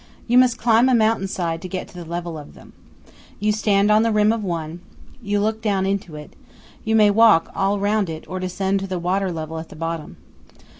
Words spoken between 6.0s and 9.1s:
it; you may walk all round it; or descend to the